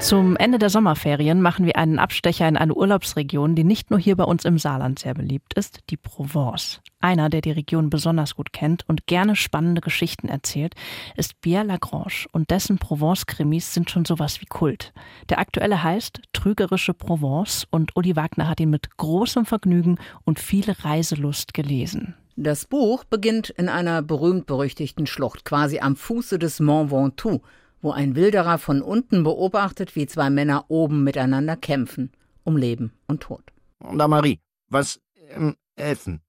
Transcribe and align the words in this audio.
Zum 0.00 0.36
Ende 0.36 0.58
der 0.58 0.70
Sommerferien 0.70 1.42
machen 1.42 1.66
wir 1.66 1.76
einen 1.76 1.98
Abstecher 1.98 2.46
in 2.46 2.56
eine 2.56 2.72
Urlaubsregion, 2.72 3.56
die 3.56 3.64
nicht 3.64 3.90
nur 3.90 3.98
hier 3.98 4.14
bei 4.14 4.22
uns 4.22 4.44
im 4.44 4.56
Saarland 4.56 5.00
sehr 5.00 5.12
beliebt 5.12 5.54
ist, 5.54 5.80
die 5.90 5.96
Provence. 5.96 6.80
Einer, 7.00 7.28
der 7.28 7.40
die 7.40 7.50
Region 7.50 7.90
besonders 7.90 8.36
gut 8.36 8.52
kennt 8.52 8.88
und 8.88 9.06
gerne 9.06 9.34
spannende 9.34 9.80
Geschichten 9.80 10.28
erzählt, 10.28 10.74
ist 11.16 11.40
Pierre 11.40 11.64
Lagrange 11.66 12.26
und 12.30 12.50
dessen 12.50 12.78
Provence-Krimis 12.78 13.74
sind 13.74 13.90
schon 13.90 14.04
sowas 14.04 14.40
wie 14.40 14.46
Kult. 14.46 14.92
Der 15.30 15.40
aktuelle 15.40 15.82
heißt 15.82 16.20
Trügerische 16.32 16.94
Provence 16.94 17.66
und 17.70 17.96
Uli 17.96 18.14
Wagner 18.14 18.48
hat 18.48 18.60
ihn 18.60 18.70
mit 18.70 18.96
großem 18.96 19.46
Vergnügen 19.46 19.98
und 20.24 20.38
viel 20.38 20.70
Reiselust 20.70 21.54
gelesen. 21.54 22.14
Das 22.36 22.66
Buch 22.66 23.02
beginnt 23.02 23.50
in 23.50 23.68
einer 23.68 24.00
berühmt-berüchtigten 24.00 25.08
Schlucht, 25.08 25.44
quasi 25.44 25.80
am 25.80 25.96
Fuße 25.96 26.38
des 26.38 26.60
Mont 26.60 26.92
Ventoux, 26.92 27.42
wo 27.80 27.92
ein 27.92 28.16
Wilderer 28.16 28.58
von 28.58 28.82
unten 28.82 29.22
beobachtet, 29.24 29.96
wie 29.96 30.06
zwei 30.06 30.30
Männer 30.30 30.66
oben 30.68 31.04
miteinander 31.04 31.56
kämpfen, 31.56 32.12
um 32.44 32.56
Leben 32.56 32.92
und 33.06 33.22
Tod. 33.22 33.44
Da 33.80 34.08
Marie, 34.08 34.40
was 34.68 35.00
ähm, 35.28 35.56
helfen? 35.76 36.20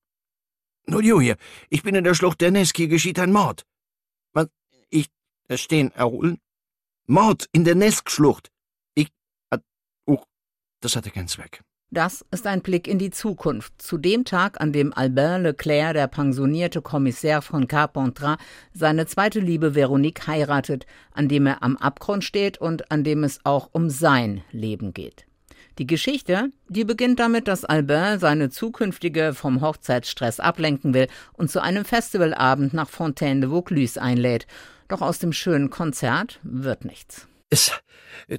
Nur 0.85 1.01
hier, 1.19 1.37
ich 1.69 1.83
bin 1.83 1.95
in 1.95 2.03
der 2.03 2.15
Schlucht 2.15 2.41
der 2.41 2.51
hier 2.51 2.87
geschieht 2.87 3.19
ein 3.19 3.31
Mord. 3.31 3.65
Was? 4.33 4.47
Ich, 4.89 5.07
da 5.47 5.57
stehen, 5.57 5.91
erholen? 5.91 6.39
Mord 7.05 7.47
in 7.51 7.63
der 7.63 7.75
Nesk-Schlucht. 7.75 8.51
Ich, 8.95 9.09
oh, 10.05 10.23
das 10.81 10.95
hatte 10.95 11.11
keinen 11.11 11.27
Zweck. 11.27 11.63
Das 11.91 12.23
ist 12.29 12.45
ein 12.45 12.61
Blick 12.61 12.87
in 12.87 12.99
die 12.99 13.09
Zukunft, 13.09 13.81
zu 13.81 13.97
dem 13.97 14.23
Tag, 14.23 14.61
an 14.61 14.71
dem 14.71 14.93
Albert 14.93 15.41
Leclerc, 15.41 15.93
der 15.93 16.07
pensionierte 16.07 16.83
Kommissär 16.83 17.41
von 17.41 17.67
Carpentras, 17.67 18.37
seine 18.73 19.07
zweite 19.07 19.39
Liebe 19.39 19.73
Veronique 19.73 20.27
heiratet, 20.27 20.85
an 21.13 21.27
dem 21.27 21.47
er 21.47 21.63
am 21.63 21.77
Abgrund 21.77 22.23
steht 22.23 22.59
und 22.59 22.91
an 22.91 23.03
dem 23.03 23.23
es 23.23 23.39
auch 23.43 23.69
um 23.71 23.89
sein 23.89 24.43
Leben 24.51 24.93
geht. 24.93 25.25
Die 25.79 25.87
Geschichte, 25.87 26.51
die 26.67 26.83
beginnt 26.83 27.19
damit, 27.19 27.47
dass 27.47 27.65
Albert 27.65 28.19
seine 28.19 28.51
zukünftige 28.51 29.33
vom 29.33 29.61
Hochzeitsstress 29.61 30.39
ablenken 30.39 30.93
will 30.93 31.07
und 31.33 31.49
zu 31.49 31.59
einem 31.59 31.85
Festivalabend 31.85 32.71
nach 32.71 32.89
Fontaine 32.89 33.39
de 33.39 33.49
Vaucluse 33.49 33.99
einlädt. 33.99 34.45
Doch 34.89 35.01
aus 35.01 35.17
dem 35.17 35.33
schönen 35.33 35.71
Konzert 35.71 36.39
wird 36.43 36.85
nichts. 36.85 37.27
Es 37.49 37.71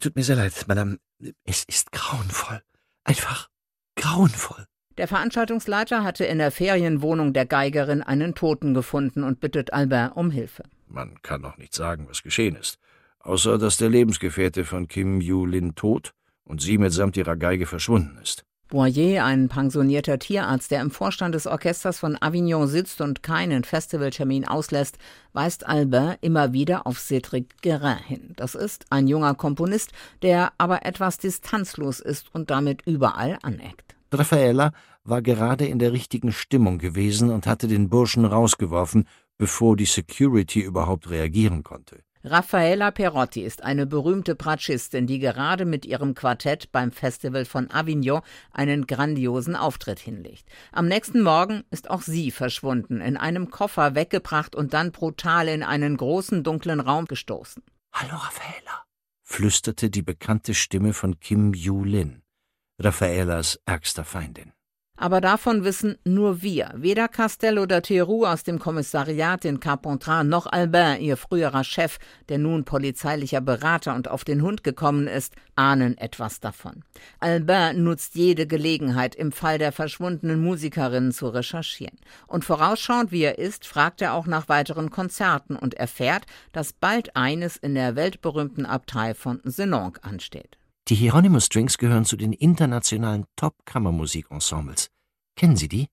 tut 0.00 0.14
mir 0.14 0.22
sehr 0.22 0.36
leid, 0.36 0.52
Madame. 0.68 0.98
Es 1.44 1.64
ist 1.64 1.90
grauenvoll. 1.90 2.62
Einfach 3.10 3.48
grauenvoll. 3.96 4.66
Der 4.96 5.08
Veranstaltungsleiter 5.08 6.04
hatte 6.04 6.24
in 6.24 6.38
der 6.38 6.52
Ferienwohnung 6.52 7.32
der 7.32 7.44
Geigerin 7.44 8.02
einen 8.02 8.36
Toten 8.36 8.72
gefunden 8.72 9.24
und 9.24 9.40
bittet 9.40 9.72
Albert 9.72 10.16
um 10.16 10.30
Hilfe. 10.30 10.62
Man 10.86 11.20
kann 11.22 11.40
noch 11.40 11.56
nicht 11.56 11.74
sagen, 11.74 12.06
was 12.08 12.22
geschehen 12.22 12.54
ist. 12.54 12.78
Außer, 13.18 13.58
dass 13.58 13.78
der 13.78 13.88
Lebensgefährte 13.88 14.64
von 14.64 14.86
Kim 14.86 15.20
Yu-Lin 15.20 15.74
tot 15.74 16.12
und 16.44 16.62
sie 16.62 16.78
mitsamt 16.78 17.16
ihrer 17.16 17.36
Geige 17.36 17.66
verschwunden 17.66 18.16
ist. 18.22 18.44
Boyer, 18.70 19.24
ein 19.24 19.48
pensionierter 19.48 20.20
Tierarzt, 20.20 20.70
der 20.70 20.80
im 20.80 20.92
Vorstand 20.92 21.34
des 21.34 21.48
Orchesters 21.48 21.98
von 21.98 22.16
Avignon 22.20 22.68
sitzt 22.68 23.00
und 23.00 23.22
keinen 23.22 23.64
Festivaltermin 23.64 24.46
auslässt, 24.46 24.96
weist 25.32 25.66
Albert 25.66 26.18
immer 26.20 26.52
wieder 26.52 26.86
auf 26.86 26.98
Cédric 26.98 27.46
Guérin 27.64 27.98
hin. 27.98 28.32
Das 28.36 28.54
ist 28.54 28.86
ein 28.90 29.08
junger 29.08 29.34
Komponist, 29.34 29.90
der 30.22 30.52
aber 30.56 30.86
etwas 30.86 31.18
distanzlos 31.18 31.98
ist 31.98 32.32
und 32.32 32.50
damit 32.50 32.82
überall 32.86 33.38
aneckt. 33.42 33.96
Raffaella 34.12 34.72
war 35.02 35.20
gerade 35.20 35.66
in 35.66 35.80
der 35.80 35.92
richtigen 35.92 36.32
Stimmung 36.32 36.78
gewesen 36.78 37.30
und 37.30 37.48
hatte 37.48 37.66
den 37.66 37.88
Burschen 37.88 38.24
rausgeworfen, 38.24 39.08
bevor 39.36 39.76
die 39.76 39.84
Security 39.84 40.60
überhaupt 40.60 41.10
reagieren 41.10 41.64
konnte. 41.64 42.04
Raffaella 42.22 42.90
Perotti 42.90 43.42
ist 43.42 43.62
eine 43.62 43.86
berühmte 43.86 44.34
Bratschistin, 44.34 45.06
die 45.06 45.20
gerade 45.20 45.64
mit 45.64 45.86
ihrem 45.86 46.14
Quartett 46.14 46.70
beim 46.70 46.92
Festival 46.92 47.46
von 47.46 47.70
Avignon 47.70 48.20
einen 48.52 48.86
grandiosen 48.86 49.56
Auftritt 49.56 50.00
hinlegt. 50.00 50.44
Am 50.70 50.86
nächsten 50.86 51.22
Morgen 51.22 51.64
ist 51.70 51.88
auch 51.88 52.02
sie 52.02 52.30
verschwunden, 52.30 53.00
in 53.00 53.16
einem 53.16 53.50
Koffer 53.50 53.94
weggebracht 53.94 54.54
und 54.54 54.74
dann 54.74 54.92
brutal 54.92 55.48
in 55.48 55.62
einen 55.62 55.96
großen 55.96 56.44
dunklen 56.44 56.80
Raum 56.80 57.06
gestoßen. 57.06 57.62
Hallo 57.94 58.16
Raffaella, 58.16 58.84
flüsterte 59.22 59.88
die 59.88 60.02
bekannte 60.02 60.52
Stimme 60.52 60.92
von 60.92 61.20
Kim 61.20 61.54
Yu-Lin, 61.54 62.20
Raffaellas 62.78 63.60
ärgster 63.64 64.04
Feindin. 64.04 64.52
Aber 65.00 65.22
davon 65.22 65.64
wissen 65.64 65.96
nur 66.04 66.42
wir. 66.42 66.72
Weder 66.76 67.08
Castello 67.08 67.62
oder 67.62 67.80
Theroux 67.80 68.26
aus 68.26 68.42
dem 68.42 68.58
Kommissariat 68.58 69.46
in 69.46 69.58
Carpentras 69.58 70.26
noch 70.26 70.46
Albin, 70.46 71.00
ihr 71.00 71.16
früherer 71.16 71.64
Chef, 71.64 71.96
der 72.28 72.36
nun 72.36 72.64
polizeilicher 72.64 73.40
Berater 73.40 73.94
und 73.94 74.08
auf 74.08 74.24
den 74.24 74.42
Hund 74.42 74.62
gekommen 74.62 75.06
ist, 75.06 75.32
ahnen 75.56 75.96
etwas 75.96 76.40
davon. 76.40 76.84
Albin 77.18 77.82
nutzt 77.82 78.14
jede 78.14 78.46
Gelegenheit, 78.46 79.14
im 79.14 79.32
Fall 79.32 79.56
der 79.56 79.72
verschwundenen 79.72 80.42
Musikerinnen 80.42 81.12
zu 81.12 81.28
recherchieren. 81.28 81.98
Und 82.26 82.44
vorausschauend 82.44 83.10
wie 83.10 83.22
er 83.22 83.38
ist, 83.38 83.66
fragt 83.66 84.02
er 84.02 84.12
auch 84.12 84.26
nach 84.26 84.50
weiteren 84.50 84.90
Konzerten 84.90 85.56
und 85.56 85.72
erfährt, 85.72 86.26
dass 86.52 86.74
bald 86.74 87.16
eines 87.16 87.56
in 87.56 87.74
der 87.74 87.96
weltberühmten 87.96 88.66
Abtei 88.66 89.14
von 89.14 89.40
Senonc 89.44 90.00
ansteht. 90.02 90.59
Die 90.90 90.96
Hieronymus 90.96 91.46
Strings 91.46 91.78
gehören 91.78 92.04
zu 92.04 92.16
den 92.16 92.32
internationalen 92.32 93.24
Top-Kammermusikensembles. 93.36 94.90
Kennen 95.36 95.54
Sie 95.54 95.68
die? 95.68 95.86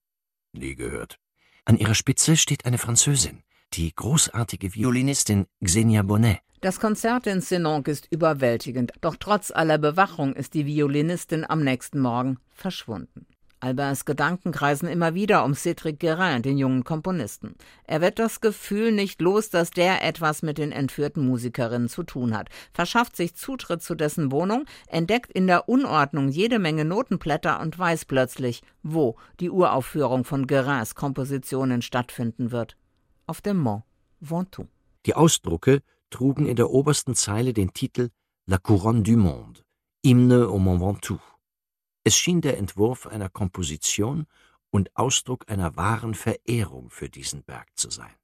Nie 0.52 0.74
gehört. 0.74 1.20
An 1.64 1.78
ihrer 1.78 1.94
Spitze 1.94 2.36
steht 2.36 2.64
eine 2.64 2.78
Französin, 2.78 3.44
die 3.74 3.94
großartige 3.94 4.74
Violinistin 4.74 5.46
Xenia 5.62 6.02
Bonnet. 6.02 6.40
Das 6.62 6.80
Konzert 6.80 7.28
in 7.28 7.40
Senonc 7.40 7.86
ist 7.86 8.08
überwältigend, 8.10 8.90
doch 9.00 9.14
trotz 9.14 9.52
aller 9.52 9.78
Bewachung 9.78 10.34
ist 10.34 10.54
die 10.54 10.66
Violinistin 10.66 11.48
am 11.48 11.62
nächsten 11.62 12.00
Morgen 12.00 12.40
verschwunden. 12.50 13.27
Alberts 13.60 14.04
Gedanken 14.04 14.52
kreisen 14.52 14.88
immer 14.88 15.14
wieder 15.14 15.44
um 15.44 15.52
Cédric 15.52 15.98
Guérin, 15.98 16.42
den 16.42 16.58
jungen 16.58 16.84
Komponisten. 16.84 17.56
Er 17.84 18.00
wird 18.00 18.18
das 18.18 18.40
Gefühl 18.40 18.92
nicht 18.92 19.20
los, 19.20 19.50
dass 19.50 19.70
der 19.70 20.04
etwas 20.04 20.42
mit 20.42 20.58
den 20.58 20.70
entführten 20.70 21.26
Musikerinnen 21.26 21.88
zu 21.88 22.04
tun 22.04 22.36
hat, 22.36 22.48
verschafft 22.72 23.16
sich 23.16 23.34
Zutritt 23.34 23.82
zu 23.82 23.94
dessen 23.94 24.30
Wohnung, 24.30 24.64
entdeckt 24.86 25.32
in 25.32 25.46
der 25.46 25.68
Unordnung 25.68 26.28
jede 26.28 26.58
Menge 26.58 26.84
Notenblätter 26.84 27.60
und 27.60 27.78
weiß 27.78 28.04
plötzlich, 28.04 28.62
wo 28.82 29.16
die 29.40 29.50
Uraufführung 29.50 30.24
von 30.24 30.46
Guérins 30.46 30.94
Kompositionen 30.94 31.82
stattfinden 31.82 32.52
wird. 32.52 32.76
Auf 33.26 33.40
dem 33.40 33.58
Mont 33.58 33.84
Ventoux. 34.20 34.68
Die 35.06 35.14
Ausdrucke 35.14 35.80
trugen 36.10 36.46
in 36.46 36.56
der 36.56 36.70
obersten 36.70 37.14
Zeile 37.14 37.52
den 37.52 37.72
Titel 37.72 38.10
La 38.46 38.58
Couronne 38.58 39.02
du 39.02 39.16
Monde, 39.16 39.60
Hymne 40.04 40.48
au 40.48 40.58
Mont 40.58 40.80
Ventoux. 40.80 41.20
Es 42.08 42.16
schien 42.16 42.40
der 42.40 42.56
Entwurf 42.56 43.06
einer 43.06 43.28
Komposition 43.28 44.24
und 44.70 44.96
Ausdruck 44.96 45.44
einer 45.46 45.76
wahren 45.76 46.14
Verehrung 46.14 46.88
für 46.88 47.10
diesen 47.10 47.42
Berg 47.42 47.66
zu 47.74 47.90
sein. 47.90 48.14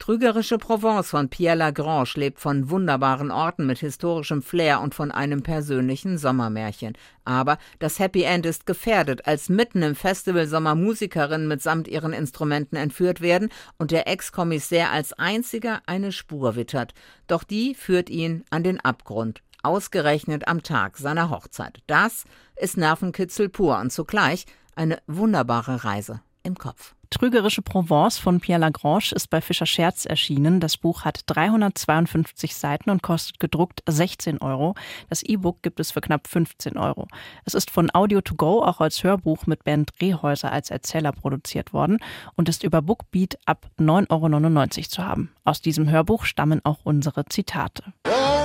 Trügerische 0.00 0.58
Provence 0.58 1.10
von 1.10 1.28
Pierre 1.28 1.54
Lagrange 1.54 2.10
lebt 2.16 2.40
von 2.40 2.68
wunderbaren 2.68 3.30
Orten 3.30 3.64
mit 3.64 3.78
historischem 3.78 4.42
Flair 4.42 4.80
und 4.80 4.96
von 4.96 5.12
einem 5.12 5.44
persönlichen 5.44 6.18
Sommermärchen. 6.18 6.94
Aber 7.24 7.58
das 7.78 8.00
Happy 8.00 8.24
End 8.24 8.44
ist 8.44 8.66
gefährdet, 8.66 9.28
als 9.28 9.48
mitten 9.48 9.82
im 9.82 9.94
Festival 9.94 10.48
Sommer 10.48 10.74
Musikerinnen 10.74 11.46
mitsamt 11.46 11.86
ihren 11.86 12.12
Instrumenten 12.12 12.74
entführt 12.74 13.20
werden 13.20 13.50
und 13.78 13.92
der 13.92 14.08
Ex-Kommissär 14.08 14.90
als 14.90 15.12
einziger 15.12 15.80
eine 15.86 16.10
Spur 16.10 16.56
wittert. 16.56 16.92
Doch 17.28 17.44
die 17.44 17.76
führt 17.76 18.10
ihn 18.10 18.42
an 18.50 18.64
den 18.64 18.80
Abgrund 18.80 19.42
ausgerechnet 19.62 20.48
am 20.48 20.62
Tag 20.62 20.98
seiner 20.98 21.30
Hochzeit. 21.30 21.80
Das 21.86 22.24
ist 22.56 22.76
Nervenkitzel 22.76 23.48
pur 23.48 23.78
und 23.78 23.92
zugleich 23.92 24.46
eine 24.74 24.98
wunderbare 25.06 25.84
Reise 25.84 26.20
im 26.42 26.56
Kopf. 26.56 26.94
Trügerische 27.10 27.62
Provence 27.62 28.18
von 28.18 28.38
Pierre 28.38 28.60
Lagrange 28.60 29.12
ist 29.14 29.30
bei 29.30 29.40
Fischer 29.40 29.64
Scherz 29.64 30.04
erschienen. 30.04 30.60
Das 30.60 30.76
Buch 30.76 31.06
hat 31.06 31.22
352 31.26 32.54
Seiten 32.54 32.90
und 32.90 33.02
kostet 33.02 33.40
gedruckt 33.40 33.82
16 33.86 34.38
Euro. 34.42 34.74
Das 35.08 35.22
E-Book 35.22 35.62
gibt 35.62 35.80
es 35.80 35.90
für 35.90 36.02
knapp 36.02 36.28
15 36.28 36.76
Euro. 36.76 37.08
Es 37.46 37.54
ist 37.54 37.70
von 37.70 37.90
Audio 37.94 38.20
to 38.20 38.34
Go 38.34 38.62
auch 38.62 38.82
als 38.82 39.02
Hörbuch 39.04 39.46
mit 39.46 39.64
Bernd 39.64 39.90
Drehhäuser 39.98 40.52
als 40.52 40.70
Erzähler 40.70 41.12
produziert 41.12 41.72
worden 41.72 41.98
und 42.36 42.50
ist 42.50 42.62
über 42.62 42.82
Bookbeat 42.82 43.38
ab 43.46 43.70
9,99 43.78 44.10
Euro 44.10 44.88
zu 44.88 45.04
haben. 45.04 45.32
Aus 45.44 45.62
diesem 45.62 45.88
Hörbuch 45.88 46.26
stammen 46.26 46.60
auch 46.62 46.80
unsere 46.84 47.24
Zitate. 47.24 47.84